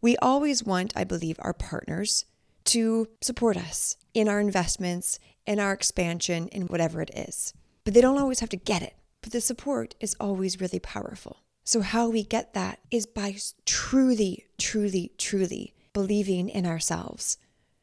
[0.00, 2.24] We always want, I believe, our partners
[2.66, 7.52] to support us in our investments, in our expansion, in whatever it is.
[7.84, 8.94] But they don't always have to get it.
[9.22, 11.42] But the support is always really powerful.
[11.64, 13.36] So, how we get that is by
[13.66, 17.36] truly, truly, truly believing in ourselves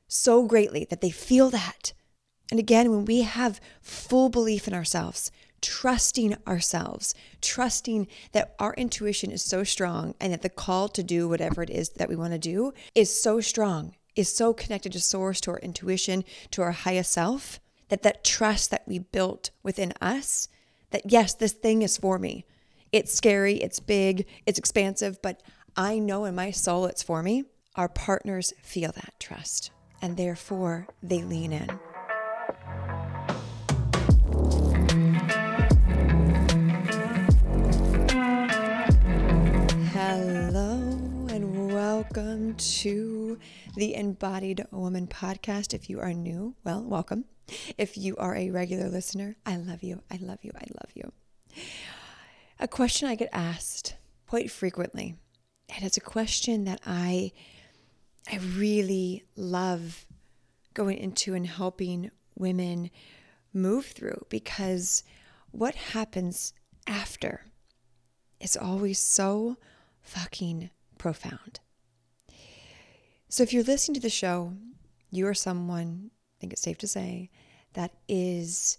[0.08, 1.94] so greatly that they feel that.
[2.50, 5.32] And again, when we have full belief in ourselves,
[5.62, 11.28] trusting ourselves, trusting that our intuition is so strong and that the call to do
[11.28, 15.00] whatever it is that we want to do is so strong, is so connected to
[15.00, 19.93] source, to our intuition, to our highest self, that that trust that we built within
[20.02, 20.50] us,
[20.92, 22.46] that yes, this thing is for me.
[22.92, 25.42] It's scary, it's big, it's expansive, but
[25.75, 27.44] I know in my soul it's for me.
[27.75, 29.71] Our partners feel that trust
[30.02, 31.80] and therefore they lean in.
[42.17, 43.38] Welcome to
[43.76, 45.75] the Embodied Woman podcast.
[45.75, 47.25] If you are new, well, welcome.
[47.78, 50.02] If you are a regular listener, I love you.
[50.09, 50.50] I love you.
[50.56, 51.11] I love you.
[52.59, 55.14] A question I get asked quite frequently,
[55.69, 57.33] and it's a question that I
[58.31, 60.08] I really love
[60.73, 62.89] going into and helping women
[63.53, 65.03] move through because
[65.52, 66.56] what happens
[66.88, 67.45] after
[68.39, 69.58] is always so
[70.02, 71.59] fucking profound.
[73.30, 74.53] So if you're listening to the show,
[75.11, 77.30] you are someone, I think it's safe to say,
[77.73, 78.78] that is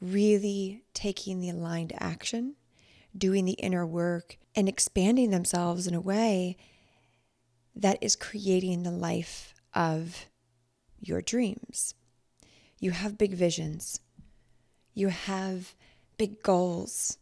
[0.00, 2.54] really taking the aligned action,
[3.16, 6.56] doing the inner work, and expanding themselves in a way
[7.74, 10.26] that is creating the life of
[11.00, 11.94] your dreams.
[12.78, 14.00] You have big visions.
[14.94, 15.74] You have
[16.16, 17.18] big goals.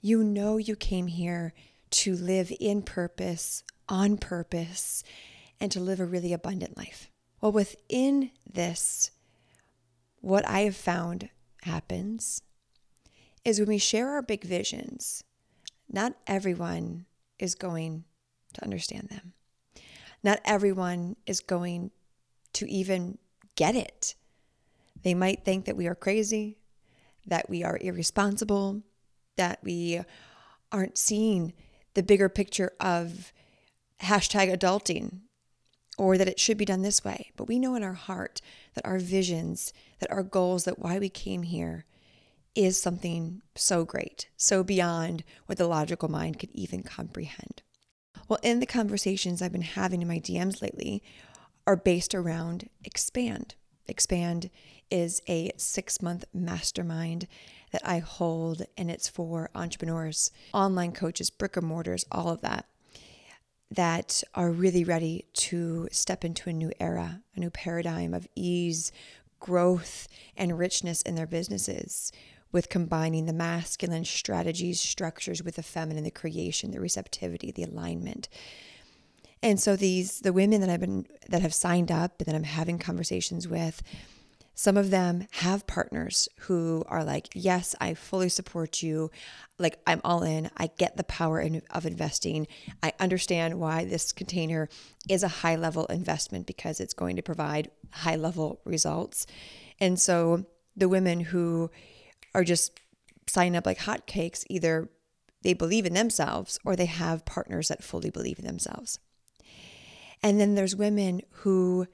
[0.00, 1.54] You know you came here
[1.90, 5.02] to live in purpose, on purpose,
[5.60, 7.10] and to live a really abundant life.
[7.40, 9.10] Well, within this,
[10.20, 11.30] what I have found
[11.62, 12.42] happens
[13.44, 15.24] is when we share our big visions,
[15.90, 17.06] not everyone
[17.38, 18.04] is going
[18.54, 19.32] to understand them.
[20.22, 21.92] Not everyone is going
[22.54, 23.18] to even
[23.54, 24.14] get it.
[25.02, 26.58] They might think that we are crazy,
[27.26, 28.82] that we are irresponsible,
[29.36, 30.00] that we
[30.72, 31.52] aren't seeing
[31.94, 33.32] the bigger picture of
[34.02, 35.20] hashtag adulting
[35.98, 37.32] or that it should be done this way.
[37.36, 38.40] But we know in our heart
[38.74, 41.84] that our visions, that our goals, that why we came here
[42.54, 47.62] is something so great, so beyond what the logical mind could even comprehend.
[48.28, 51.02] Well, in the conversations I've been having in my DMs lately
[51.66, 53.54] are based around Expand.
[53.86, 54.50] Expand
[54.90, 57.26] is a six month mastermind
[57.72, 62.66] that I hold, and it's for entrepreneurs, online coaches, brick and mortars, all of that,
[63.70, 68.92] that are really ready to step into a new era, a new paradigm of ease,
[69.40, 72.12] growth, and richness in their businesses
[72.50, 78.28] with combining the masculine strategies, structures with the feminine, the creation, the receptivity, the alignment.
[79.42, 82.44] And so these the women that I've been that have signed up and that I'm
[82.44, 83.82] having conversations with,
[84.58, 89.08] some of them have partners who are like, "Yes, I fully support you.
[89.56, 90.50] Like I'm all in.
[90.56, 92.48] I get the power in, of investing.
[92.82, 94.68] I understand why this container
[95.08, 99.28] is a high level investment because it's going to provide high level results."
[99.78, 100.44] And so
[100.76, 101.70] the women who
[102.34, 102.80] are just
[103.28, 104.44] signing up like hotcakes.
[104.50, 104.88] Either
[105.42, 108.98] they believe in themselves or they have partners that fully believe in themselves.
[110.20, 111.86] And then there's women who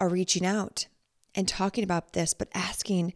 [0.00, 0.88] are reaching out
[1.34, 3.14] and talking about this, but asking,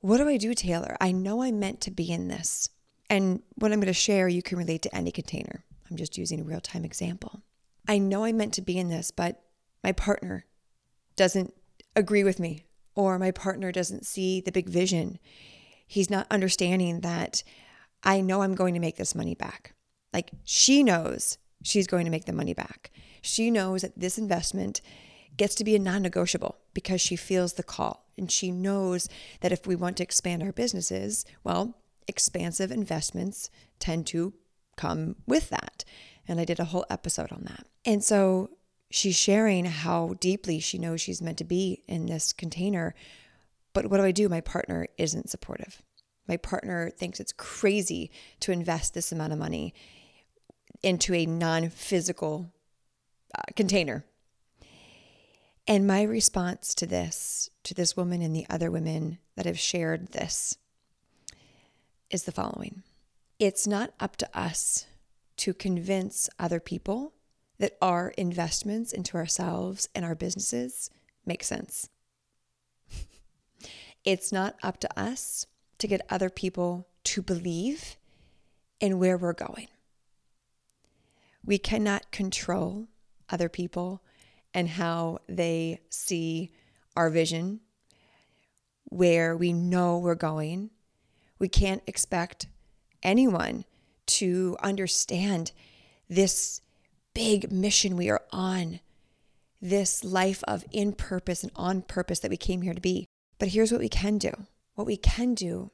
[0.00, 0.96] What do I do, Taylor?
[1.00, 2.68] I know I'm meant to be in this.
[3.08, 5.64] And what I'm going to share, you can relate to any container.
[5.90, 7.42] I'm just using a real time example.
[7.88, 9.42] I know I'm meant to be in this, but
[9.84, 10.44] my partner
[11.14, 11.54] doesn't
[11.94, 12.64] agree with me
[12.96, 15.18] or my partner doesn't see the big vision.
[15.86, 17.44] He's not understanding that
[18.02, 19.74] I know I'm going to make this money back.
[20.12, 22.90] Like she knows she's going to make the money back.
[23.22, 24.80] She knows that this investment
[25.36, 28.06] gets to be a non negotiable because she feels the call.
[28.18, 29.08] And she knows
[29.40, 31.76] that if we want to expand our businesses, well,
[32.08, 34.32] expansive investments tend to
[34.76, 35.84] come with that.
[36.28, 37.66] And I did a whole episode on that.
[37.84, 38.50] And so
[38.90, 42.94] she's sharing how deeply she knows she's meant to be in this container.
[43.72, 44.28] But what do I do?
[44.28, 45.82] My partner isn't supportive.
[46.28, 48.10] My partner thinks it's crazy
[48.40, 49.74] to invest this amount of money
[50.82, 52.52] into a non physical
[53.36, 54.04] uh, container.
[55.68, 60.12] And my response to this, to this woman and the other women that have shared
[60.12, 60.56] this,
[62.08, 62.82] is the following
[63.38, 64.86] It's not up to us
[65.38, 67.12] to convince other people
[67.58, 70.90] that our investments into ourselves and our businesses
[71.24, 71.88] make sense.
[74.04, 75.46] it's not up to us
[75.78, 77.96] to get other people to believe
[78.78, 79.68] in where we're going.
[81.44, 82.88] We cannot control
[83.30, 84.02] other people
[84.56, 86.50] and how they see
[86.96, 87.60] our vision,
[88.84, 90.70] where we know we're going.
[91.38, 92.46] We can't expect
[93.02, 93.66] anyone
[94.06, 95.52] to understand
[96.08, 96.62] this
[97.12, 98.80] big mission we are on,
[99.60, 103.04] this life of in purpose and on purpose that we came here to be.
[103.38, 104.32] But here's what we can do
[104.74, 105.70] what we can do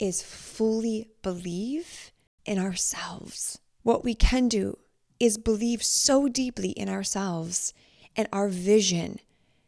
[0.00, 2.10] is fully believe
[2.44, 3.60] in ourselves.
[3.82, 4.78] What we can do
[5.20, 7.72] is believe so deeply in ourselves
[8.16, 9.20] and our vision,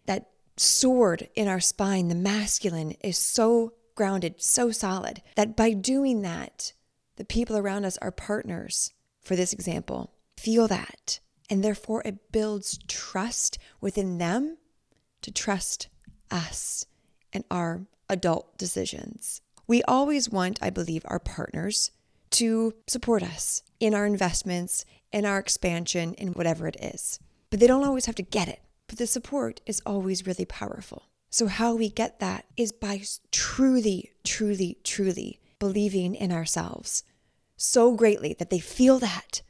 [0.06, 6.22] that sword in our spine, the masculine, is so grounded, so solid that by doing
[6.22, 6.72] that,
[7.16, 11.20] the people around us, our partners, for this example, feel that.
[11.50, 14.56] And therefore, it builds trust within them
[15.20, 15.88] to trust
[16.30, 16.86] us
[17.32, 19.42] and our adult decisions.
[19.66, 21.90] We always want, I believe, our partners
[22.30, 27.20] to support us in our investments, in our expansion, in whatever it is.
[27.52, 28.62] But they don't always have to get it.
[28.88, 31.04] But the support is always really powerful.
[31.30, 37.04] So, how we get that is by truly, truly, truly believing in ourselves
[37.56, 39.42] so greatly that they feel that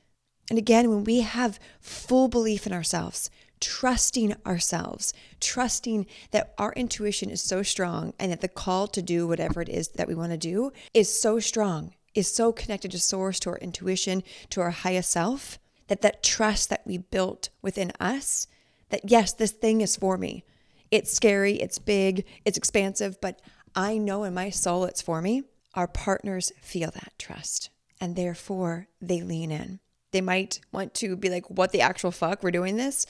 [0.52, 7.30] and again, when we have full belief in ourselves, trusting ourselves, trusting that our intuition
[7.30, 10.32] is so strong and that the call to do whatever it is that we want
[10.32, 14.72] to do is so strong, is so connected to source, to our intuition, to our
[14.72, 15.58] highest self,
[15.88, 18.46] that that trust that we built within us,
[18.90, 20.44] that yes, this thing is for me.
[20.90, 23.40] It's scary, it's big, it's expansive, but
[23.74, 25.44] I know in my soul it's for me.
[25.74, 27.70] Our partners feel that trust
[28.00, 29.80] and therefore they lean in.
[30.10, 32.42] They might want to be like, what the actual fuck?
[32.42, 33.06] We're doing this.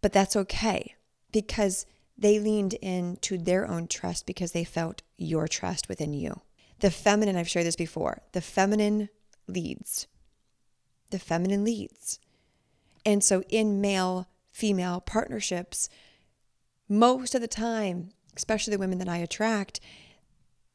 [0.00, 0.94] But that's okay
[1.32, 1.84] because
[2.16, 6.40] they leaned into their own trust because they felt your trust within you.
[6.78, 9.08] The feminine, I've shared this before, the feminine
[9.48, 10.06] leads.
[11.14, 12.18] The feminine leads.
[13.06, 15.88] And so in male female partnerships,
[16.88, 19.78] most of the time, especially the women that I attract,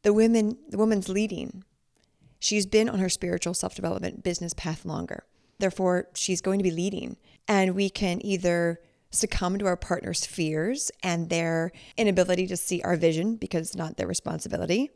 [0.01, 1.65] the women, the woman's leading.
[2.39, 5.25] She's been on her spiritual self development business path longer.
[5.57, 7.17] Therefore, she's going to be leading.
[7.45, 8.79] And we can either
[9.11, 13.97] succumb to our partner's fears and their inability to see our vision because it's not
[13.97, 14.89] their responsibility,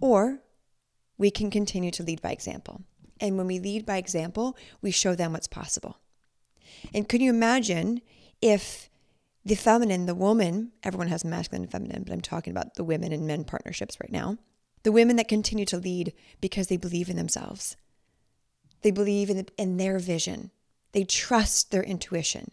[0.00, 0.38] or
[1.18, 2.80] we can continue to lead by example.
[3.20, 5.98] And when we lead by example, we show them what's possible.
[6.92, 8.02] And can you imagine
[8.42, 8.90] if
[9.44, 13.12] the feminine, the woman, everyone has masculine and feminine, but I'm talking about the women
[13.12, 14.38] and men partnerships right now,
[14.82, 17.76] the women that continue to lead because they believe in themselves,
[18.82, 20.50] they believe in, the, in their vision.
[20.92, 22.50] They trust their intuition.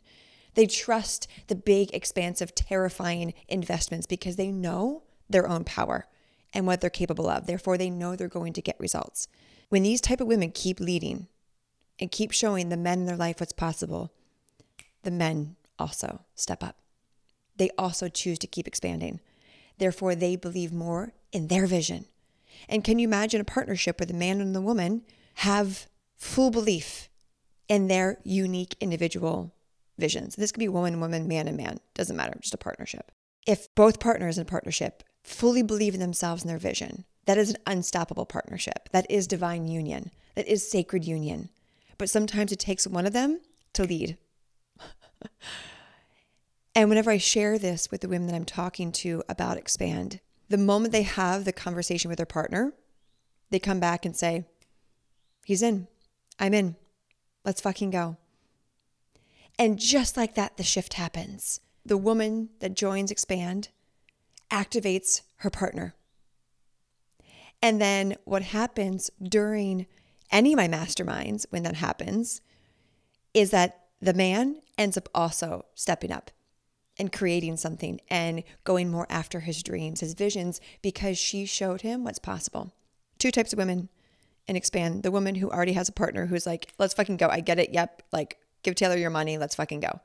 [0.55, 6.05] They trust the big, expansive, terrifying investments because they know their own power
[6.53, 7.47] and what they're capable of.
[7.47, 9.27] Therefore, they know they're going to get results.
[9.73, 11.29] When these type of women keep leading
[11.97, 14.13] and keep showing the men in their life what's possible,
[15.01, 16.77] the men also step up.
[17.57, 19.19] They also choose to keep expanding.
[19.79, 22.05] Therefore, they believe more in their vision.
[22.69, 25.01] And can you imagine a partnership where the man and the woman
[25.37, 25.87] have
[26.17, 27.09] full belief
[27.67, 29.55] in their unique individual
[29.97, 30.35] visions.
[30.35, 31.79] This could be woman, woman, man, and man.
[31.95, 33.11] Doesn't matter, just a partnership.
[33.47, 37.57] If both partners in partnership fully believe in themselves and their vision, that is an
[37.65, 38.89] unstoppable partnership.
[38.91, 40.11] That is divine union.
[40.35, 41.49] That is sacred union.
[41.97, 43.39] But sometimes it takes one of them
[43.73, 44.17] to lead.
[46.75, 50.57] and whenever I share this with the women that I'm talking to about expand, the
[50.57, 52.73] moment they have the conversation with their partner,
[53.49, 54.45] they come back and say,
[55.45, 55.87] He's in.
[56.39, 56.75] I'm in.
[57.45, 58.17] Let's fucking go.
[59.59, 61.59] And just like that, the shift happens.
[61.85, 63.69] The woman that joins Expand
[64.49, 65.95] activates her partner.
[67.63, 69.87] And then what happens during
[70.31, 72.41] any of my masterminds when that happens
[73.33, 76.29] is that the man ends up also stepping up
[76.99, 82.03] and creating something and going more after his dreams, his visions, because she showed him
[82.03, 82.73] what's possible.
[83.17, 83.87] Two types of women
[84.45, 87.29] and expand the woman who already has a partner who's like, let's fucking go.
[87.29, 87.73] I get it.
[87.73, 88.03] Yep.
[88.11, 89.37] Like, give Taylor your money.
[89.37, 90.01] Let's fucking go.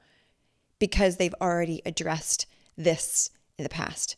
[0.79, 2.47] Because they've already addressed
[2.77, 4.15] this in the past.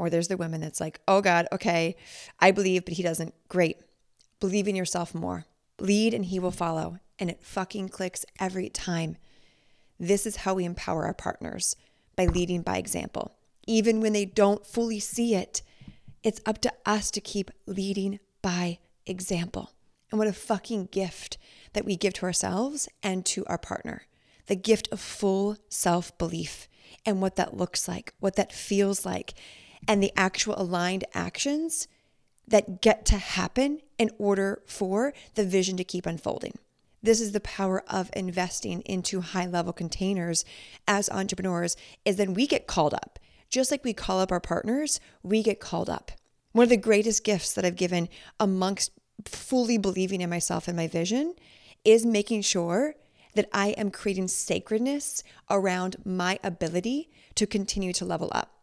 [0.00, 1.94] Or there's the women that's like, oh God, okay,
[2.38, 3.34] I believe, but he doesn't.
[3.50, 3.76] Great.
[4.40, 5.44] Believe in yourself more.
[5.78, 7.00] Lead and he will follow.
[7.18, 9.18] And it fucking clicks every time.
[9.98, 11.76] This is how we empower our partners
[12.16, 13.36] by leading by example.
[13.66, 15.60] Even when they don't fully see it,
[16.22, 19.72] it's up to us to keep leading by example.
[20.10, 21.36] And what a fucking gift
[21.74, 24.06] that we give to ourselves and to our partner.
[24.46, 26.70] The gift of full self belief
[27.04, 29.34] and what that looks like, what that feels like,
[29.86, 31.88] and the actual aligned actions
[32.46, 36.58] that get to happen in order for the vision to keep unfolding.
[37.02, 40.44] This is the power of investing into high level containers
[40.86, 43.18] as entrepreneurs is then we get called up.
[43.48, 46.12] Just like we call up our partners, we get called up.
[46.52, 48.08] One of the greatest gifts that I've given
[48.38, 48.92] amongst
[49.24, 51.34] fully believing in myself and my vision
[51.84, 52.94] is making sure
[53.34, 58.59] that I am creating sacredness around my ability to continue to level up,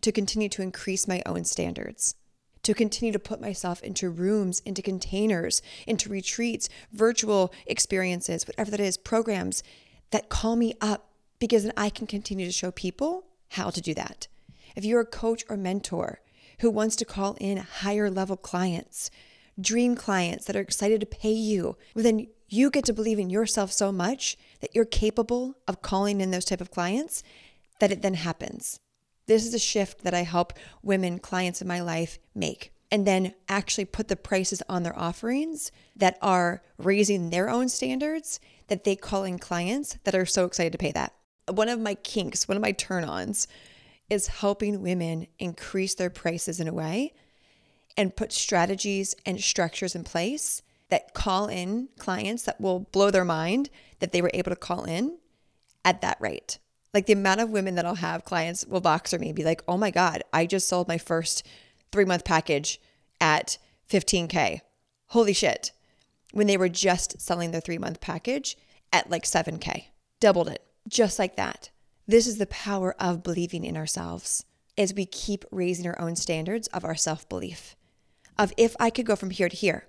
[0.00, 2.14] to continue to increase my own standards,
[2.62, 8.80] to continue to put myself into rooms, into containers, into retreats, virtual experiences, whatever that
[8.80, 9.62] is, programs
[10.10, 13.94] that call me up because then I can continue to show people how to do
[13.94, 14.28] that.
[14.76, 16.20] If you're a coach or mentor
[16.60, 19.10] who wants to call in higher level clients,
[19.60, 23.30] dream clients that are excited to pay you, well, then you get to believe in
[23.30, 27.22] yourself so much that you're capable of calling in those type of clients
[27.80, 28.80] that it then happens.
[29.28, 33.34] This is a shift that I help women, clients in my life make, and then
[33.46, 38.96] actually put the prices on their offerings that are raising their own standards that they
[38.96, 41.12] call in clients that are so excited to pay that.
[41.46, 43.46] One of my kinks, one of my turn ons
[44.08, 47.12] is helping women increase their prices in a way
[47.98, 53.26] and put strategies and structures in place that call in clients that will blow their
[53.26, 53.68] mind
[53.98, 55.18] that they were able to call in
[55.84, 56.58] at that rate.
[56.94, 59.76] Like the amount of women that I'll have clients will Voxer me be like, oh
[59.76, 61.46] my God, I just sold my first
[61.92, 62.80] three month package
[63.20, 63.58] at
[63.90, 64.60] 15K.
[65.08, 65.72] Holy shit.
[66.32, 68.56] When they were just selling their three month package
[68.92, 69.84] at like 7K,
[70.20, 71.70] doubled it, just like that.
[72.06, 74.44] This is the power of believing in ourselves
[74.78, 77.76] as we keep raising our own standards of our self belief.
[78.38, 79.86] Of if I could go from here to here,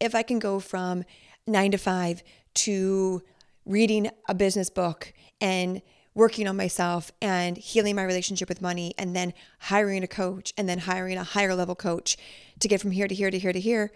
[0.00, 1.04] if I can go from
[1.46, 2.22] nine to five
[2.54, 3.22] to
[3.66, 5.82] reading a business book and
[6.18, 10.68] working on myself and healing my relationship with money and then hiring a coach and
[10.68, 12.16] then hiring a higher level coach
[12.58, 13.92] to get from here to here to here to here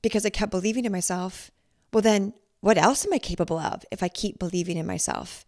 [0.00, 1.50] because I kept believing in myself,
[1.92, 5.44] well, then what else am I capable of if I keep believing in myself?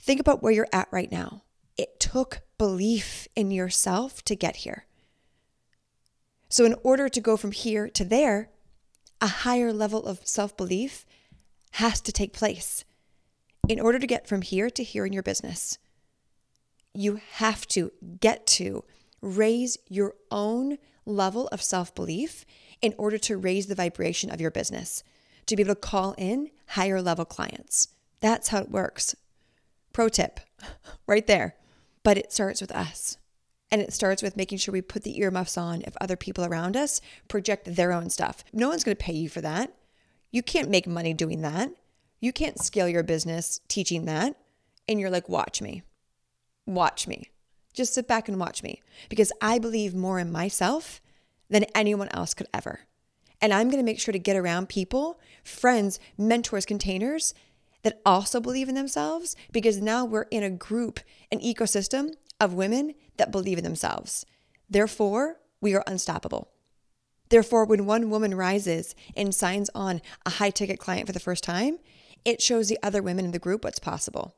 [0.00, 1.42] Think about where you're at right now.
[1.76, 4.86] It took belief in yourself to get here.
[6.48, 8.48] So, in order to go from here to there,
[9.20, 11.04] a higher level of self belief
[11.72, 12.84] has to take place.
[13.68, 15.78] In order to get from here to here in your business,
[16.94, 18.82] you have to get to
[19.20, 22.46] raise your own level of self belief
[22.80, 25.04] in order to raise the vibration of your business,
[25.44, 27.88] to be able to call in higher level clients.
[28.20, 29.14] That's how it works.
[29.92, 30.40] Pro tip
[31.06, 31.54] right there.
[32.02, 33.18] But it starts with us.
[33.70, 36.74] And it starts with making sure we put the earmuffs on if other people around
[36.74, 38.42] us project their own stuff.
[38.50, 39.74] No one's going to pay you for that.
[40.30, 41.70] You can't make money doing that.
[42.20, 44.36] You can't scale your business teaching that.
[44.88, 45.82] And you're like, watch me.
[46.66, 47.30] Watch me.
[47.72, 51.00] Just sit back and watch me because I believe more in myself
[51.48, 52.80] than anyone else could ever.
[53.40, 57.34] And I'm going to make sure to get around people, friends, mentors, containers
[57.82, 62.94] that also believe in themselves because now we're in a group, an ecosystem of women
[63.16, 64.26] that believe in themselves.
[64.68, 66.50] Therefore, we are unstoppable.
[67.28, 71.44] Therefore, when one woman rises and signs on a high ticket client for the first
[71.44, 71.78] time,
[72.24, 74.34] it shows the other women in the group what's possible.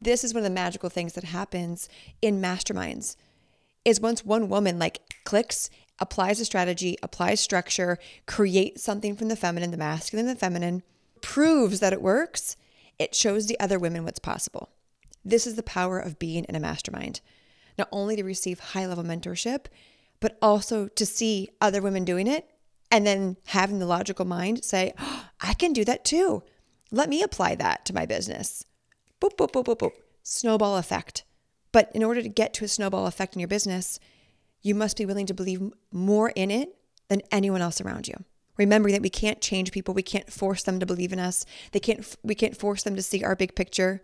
[0.00, 1.88] This is one of the magical things that happens
[2.20, 3.16] in masterminds.
[3.84, 9.36] Is once one woman like clicks, applies a strategy, applies structure, creates something from the
[9.36, 10.82] feminine, the masculine, the feminine,
[11.22, 12.56] proves that it works,
[12.98, 14.70] it shows the other women what's possible.
[15.24, 17.20] This is the power of being in a mastermind
[17.78, 19.66] not only to receive high level mentorship,
[20.20, 22.50] but also to see other women doing it
[22.90, 26.42] and then having the logical mind say, oh, I can do that too.
[26.90, 28.64] Let me apply that to my business.
[29.20, 29.92] Boop, boop, boop, boop, boop.
[30.22, 31.24] Snowball effect.
[31.72, 33.98] But in order to get to a snowball effect in your business,
[34.62, 35.62] you must be willing to believe
[35.92, 36.76] more in it
[37.08, 38.24] than anyone else around you.
[38.56, 41.44] Remembering that we can't change people, we can't force them to believe in us.
[41.72, 44.02] They can't we can't force them to see our big picture.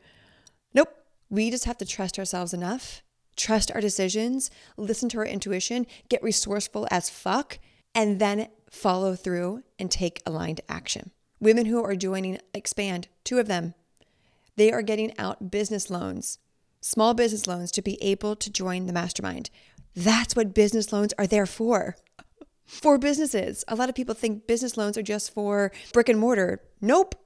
[0.74, 0.94] Nope.
[1.30, 3.02] We just have to trust ourselves enough
[3.36, 7.58] trust our decisions, listen to our intuition, get resourceful as fuck,
[7.94, 11.10] and then follow through and take aligned action.
[11.42, 13.74] Women who are joining Expand, two of them,
[14.54, 16.38] they are getting out business loans,
[16.80, 19.50] small business loans to be able to join the mastermind.
[19.96, 21.96] That's what business loans are there for.
[22.64, 23.64] For businesses.
[23.66, 26.62] A lot of people think business loans are just for brick and mortar.
[26.80, 27.16] Nope.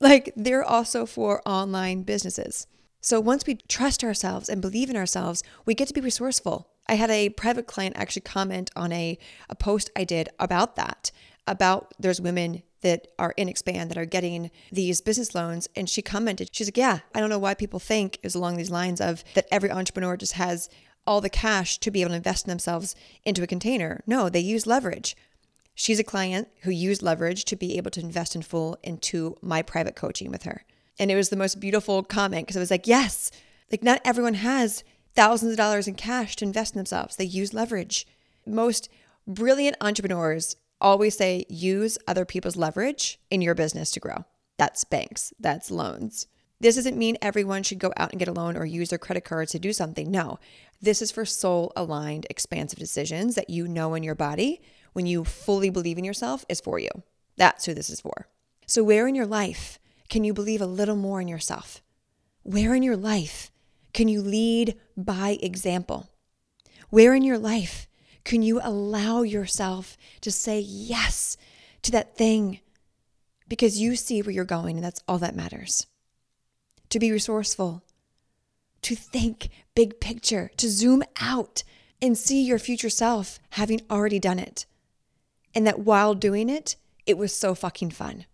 [0.00, 2.66] Like they're also for online businesses.
[3.02, 6.70] So once we trust ourselves and believe in ourselves, we get to be resourceful.
[6.88, 9.18] I had a private client actually comment on a,
[9.50, 11.10] a post I did about that,
[11.46, 15.68] about there's women that are in expand that are getting these business loans.
[15.74, 18.70] And she commented she's like yeah i don't know why people think is along these
[18.70, 20.68] lines of that every entrepreneur just has
[21.06, 24.02] all the cash to be able to invest in themselves into a container.
[24.06, 25.16] No they use leverage.
[25.74, 29.62] She's a client who used leverage to be able to invest in full into my
[29.62, 30.64] private coaching with her.
[30.98, 33.30] And it was the most beautiful comment because it was like yes
[33.70, 34.84] like not everyone has
[35.14, 37.16] thousands of dollars in cash to invest in themselves.
[37.16, 38.06] They use leverage.
[38.46, 38.88] Most
[39.26, 44.24] brilliant entrepreneurs always say use other people's leverage in your business to grow.
[44.58, 46.26] That's banks, that's loans.
[46.60, 49.24] This doesn't mean everyone should go out and get a loan or use their credit
[49.24, 50.10] cards to do something.
[50.10, 50.38] No,
[50.80, 54.60] this is for soul aligned, expansive decisions that you know in your body
[54.92, 56.90] when you fully believe in yourself is for you.
[57.36, 58.28] That's who this is for.
[58.66, 61.82] So, where in your life can you believe a little more in yourself?
[62.44, 63.50] Where in your life
[63.92, 66.10] can you lead by example?
[66.90, 67.88] Where in your life
[68.24, 71.36] can you allow yourself to say yes
[71.82, 72.60] to that thing
[73.48, 75.86] because you see where you're going and that's all that matters?
[76.90, 77.82] To be resourceful,
[78.82, 81.62] to think big picture, to zoom out
[82.00, 84.66] and see your future self having already done it.
[85.54, 86.76] And that while doing it,
[87.06, 88.26] it was so fucking fun.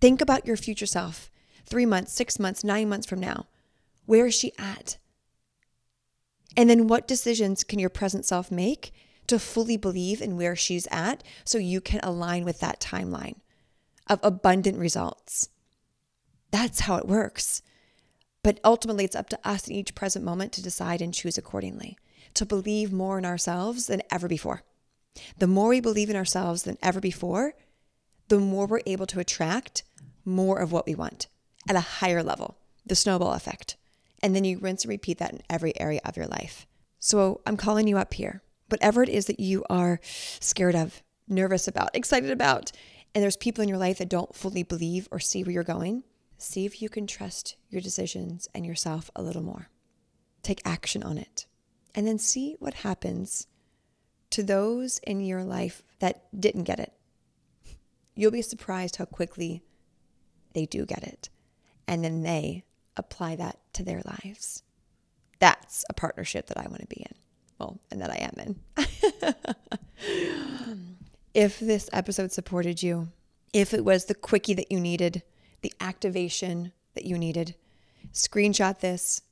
[0.00, 1.30] Think about your future self
[1.66, 3.46] three months, six months, nine months from now.
[4.06, 4.98] Where is she at?
[6.56, 8.92] And then what decisions can your present self make
[9.26, 13.36] to fully believe in where she's at so you can align with that timeline
[14.08, 15.48] of abundant results?
[16.50, 17.62] That's how it works.
[18.42, 21.96] But ultimately, it's up to us in each present moment to decide and choose accordingly,
[22.34, 24.62] to believe more in ourselves than ever before.
[25.38, 27.54] The more we believe in ourselves than ever before,
[28.28, 29.82] the more we're able to attract
[30.24, 31.26] more of what we want
[31.68, 33.76] at a higher level, the snowball effect.
[34.24, 36.66] And then you rinse and repeat that in every area of your life.
[36.98, 38.42] So I'm calling you up here.
[38.70, 40.00] Whatever it is that you are
[40.40, 42.72] scared of, nervous about, excited about,
[43.14, 46.04] and there's people in your life that don't fully believe or see where you're going,
[46.38, 49.68] see if you can trust your decisions and yourself a little more.
[50.42, 51.46] Take action on it.
[51.94, 53.46] And then see what happens
[54.30, 56.94] to those in your life that didn't get it.
[58.14, 59.62] You'll be surprised how quickly
[60.54, 61.28] they do get it.
[61.86, 62.64] And then they
[62.96, 64.62] apply that to their lives.
[65.38, 67.14] That's a partnership that I want to be in.
[67.58, 69.44] Well, and that I am in.
[71.34, 73.08] if this episode supported you,
[73.52, 75.22] if it was the quickie that you needed,
[75.62, 77.54] the activation that you needed,
[78.12, 79.22] screenshot this,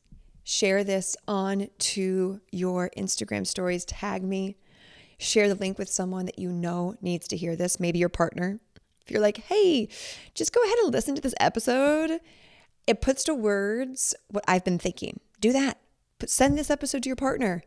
[0.45, 4.57] share this on to your Instagram stories, tag me,
[5.19, 8.61] share the link with someone that you know needs to hear this, maybe your partner.
[9.05, 9.89] If you're like, hey,
[10.35, 12.21] just go ahead and listen to this episode
[12.87, 15.21] it puts to words what I've been thinking.
[15.41, 15.79] Do that.
[16.27, 17.63] Send this episode to your partner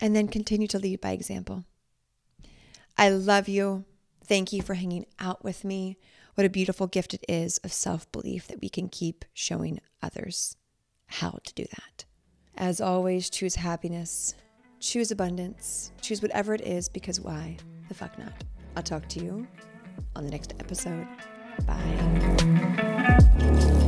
[0.00, 1.64] and then continue to lead by example.
[2.96, 3.84] I love you.
[4.24, 5.98] Thank you for hanging out with me.
[6.34, 10.56] What a beautiful gift it is of self belief that we can keep showing others
[11.06, 12.04] how to do that.
[12.56, 14.34] As always, choose happiness,
[14.80, 17.56] choose abundance, choose whatever it is because why
[17.88, 18.44] the fuck not?
[18.76, 19.46] I'll talk to you
[20.14, 21.06] on the next episode.
[23.38, 23.87] Thank you.